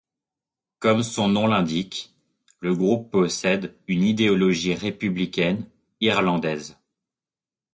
[0.79, 2.15] Comme son nom l’indique,
[2.59, 6.79] le groupe possède une idéologie républicaine irlandaise.